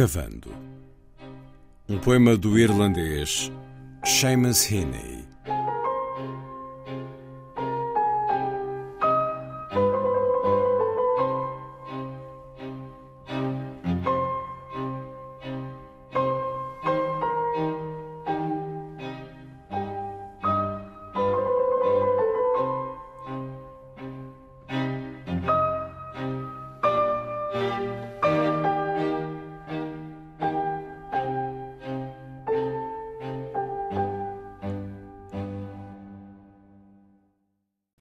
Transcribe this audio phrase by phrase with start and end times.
[0.00, 0.50] Cavando.
[1.86, 3.52] Um poema do irlandês
[4.02, 5.29] Seamus Heaney.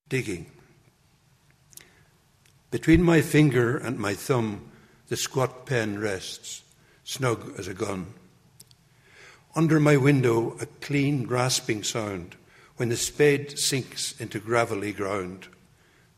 [0.09, 0.47] Digging.
[2.71, 4.69] Between my finger and my thumb,
[5.07, 6.61] the squat pen rests,
[7.03, 8.13] snug as a gun.
[9.55, 12.35] Under my window, a clean, rasping sound
[12.77, 15.47] when the spade sinks into gravelly ground.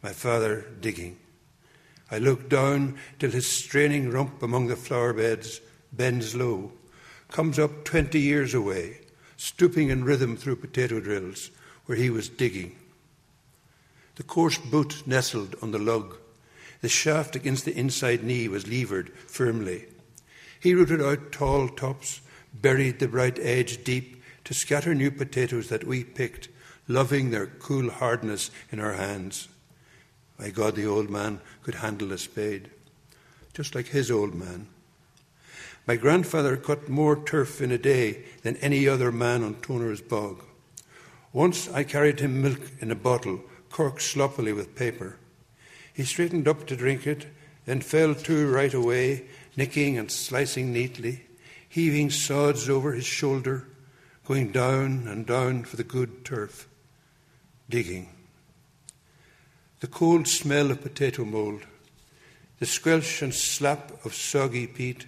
[0.03, 1.17] My father digging.
[2.12, 5.62] I look down till his straining rump among the flower beds
[5.94, 6.73] bends low,
[7.30, 9.00] comes up twenty years away,
[9.38, 11.50] stooping in rhythm through potato drills
[11.86, 12.75] where he was digging.
[14.22, 16.16] The coarse boot nestled on the lug.
[16.82, 19.88] The shaft against the inside knee was levered firmly.
[20.59, 22.22] He rooted out tall tops,
[22.54, 26.50] buried the bright edge deep to scatter new potatoes that we picked,
[26.88, 29.48] loving their cool hardness in our hands.
[30.38, 32.70] My God, the old man could handle a spade,
[33.56, 34.68] just like his old man.
[35.88, 40.44] My grandfather cut more turf in a day than any other man on Toner's bog.
[41.34, 45.18] Once I carried him milk in a bottle corked sloppily with paper.
[45.94, 47.28] He straightened up to drink it,
[47.66, 51.26] then fell to right away, nicking and slicing neatly,
[51.68, 53.68] heaving sods over his shoulder,
[54.26, 56.68] going down and down for the good turf,
[57.70, 58.10] digging.
[59.80, 61.66] The cold smell of potato mould,
[62.60, 65.06] the squelch and slap of soggy peat,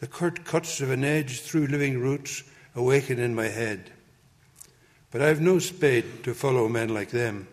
[0.00, 2.42] the curt cuts of an edge through living roots
[2.74, 3.90] awaken in my head.
[5.10, 7.46] But I've no spade to follow men like them.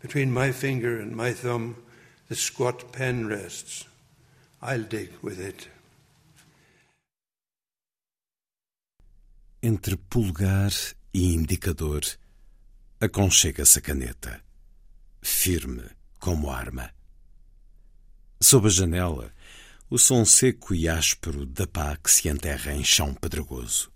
[0.00, 1.76] Between my finger and my thumb,
[2.28, 3.84] the squat pen rests.
[4.62, 5.68] I'll dig with it.
[9.60, 10.72] Entre pulgar
[11.12, 12.02] e indicador,
[13.00, 14.40] aconchega-se a caneta,
[15.20, 16.92] firme como arma.
[18.40, 19.32] Sob a janela,
[19.90, 23.90] o som seco e áspero da pá que se enterra em chão pedregoso.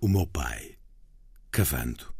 [0.00, 0.76] O meu pai,
[1.50, 2.17] cavando.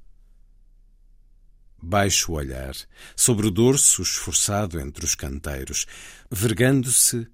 [1.80, 2.74] Baixo o olhar,
[3.14, 5.86] sobre o dorso esforçado entre os canteiros,
[6.30, 7.28] vergando-se,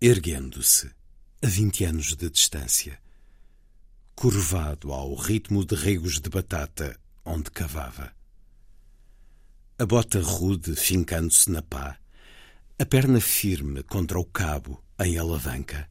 [0.00, 0.90] erguendo-se,
[1.42, 3.00] a vinte anos de distância.
[4.14, 8.12] Curvado ao ritmo de regos de batata onde cavava.
[9.78, 11.98] A bota rude fincando-se na pá,
[12.78, 15.88] a perna firme contra o cabo em alavanca.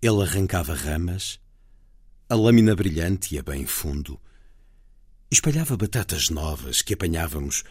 [0.00, 1.40] Ele arrancava ramas,
[2.28, 4.20] a lâmina brilhante ia bem fundo,
[5.30, 7.62] espalhava batatas novas que apanhávamos,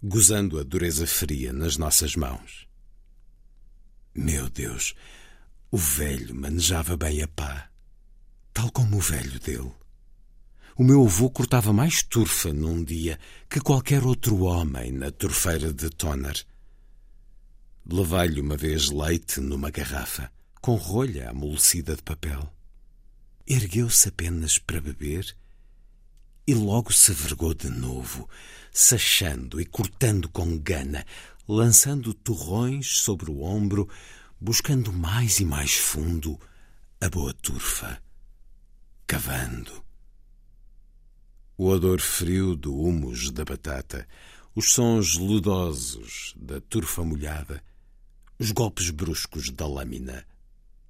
[0.00, 2.68] gozando a dureza fria nas nossas mãos.
[4.14, 4.94] Meu Deus,
[5.70, 7.68] o velho manejava bem a pá,
[8.54, 9.72] tal como o velho dele.
[10.76, 13.18] O meu avô cortava mais turfa num dia
[13.50, 16.46] que qualquer outro homem na turfeira de Toner.
[17.84, 20.30] Levei-lhe uma vez leite numa garrafa,
[20.60, 22.52] com rolha amolecida de papel.
[23.44, 25.34] Ergueu-se apenas para beber
[26.48, 28.26] e logo se vergou de novo,
[28.72, 31.04] sachando e cortando com gana,
[31.46, 33.86] lançando torrões sobre o ombro,
[34.40, 36.40] buscando mais e mais fundo
[36.98, 38.02] a boa turfa,
[39.06, 39.84] cavando.
[41.54, 44.08] O odor frio do humus da batata,
[44.54, 47.62] os sons ludosos da turfa molhada,
[48.38, 50.26] os golpes bruscos da lâmina,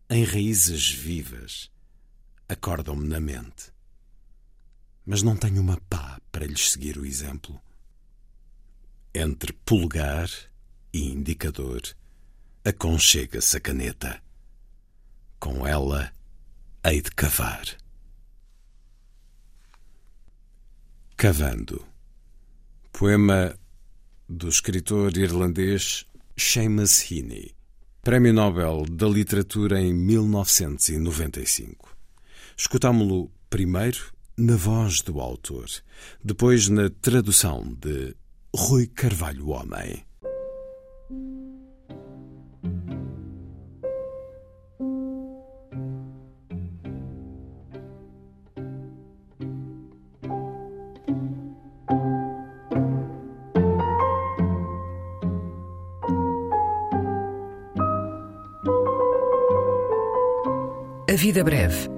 [0.08, 1.68] em raízes vivas,
[2.48, 3.76] acordam-me na mente.
[5.10, 7.58] Mas não tenho uma pá para lhes seguir o exemplo.
[9.14, 10.28] Entre polegar
[10.92, 11.80] e indicador,
[12.62, 14.22] aconchega-se a caneta.
[15.40, 16.12] Com ela,
[16.84, 17.64] hei de cavar.
[21.16, 21.82] Cavando.
[22.92, 23.58] Poema
[24.28, 26.04] do escritor irlandês
[26.36, 27.54] Seamus Heaney.
[28.02, 31.96] Prémio Nobel da Literatura em 1995.
[32.54, 35.66] Escutámo-lo primeiro na voz do autor,
[36.24, 38.14] depois na tradução de
[38.54, 40.04] Rui Carvalho Homem.
[61.10, 61.97] A Vida Breve.